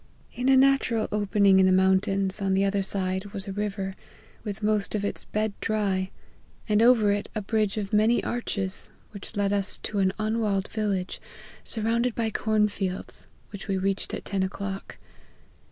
In 0.33 0.49
a 0.49 0.57
natural 0.57 1.07
opening 1.11 1.59
in 1.59 1.67
the 1.67 1.71
mountains, 1.71 2.41
on 2.41 2.55
the 2.55 2.65
other 2.65 2.81
side, 2.81 3.25
was 3.33 3.43
a 3.43 3.53
P 3.53 3.61
170 3.61 4.07
LIFE 4.43 4.57
OP 4.57 4.61
HENRY 4.61 4.71
MARTYN. 4.71 4.73
river, 4.73 4.73
with 4.73 4.75
most 4.79 4.95
of 4.95 5.05
its 5.05 5.25
bed 5.25 5.53
dry; 5.61 6.11
and 6.67 6.81
over 6.81 7.11
it 7.11 7.29
a 7.35 7.41
bridge 7.43 7.77
of 7.77 7.93
many 7.93 8.23
arches, 8.23 8.89
which 9.11 9.35
led 9.35 9.53
us 9.53 9.77
to 9.83 9.99
an 9.99 10.11
unwalled 10.17 10.69
village, 10.69 11.21
surrounded 11.63 12.15
by 12.15 12.31
corn 12.31 12.67
fields, 12.67 13.27
which 13.51 13.67
we 13.67 13.77
reached 13.77 14.15
at 14.15 14.25
ten 14.25 14.41
o'clock. 14.41 14.97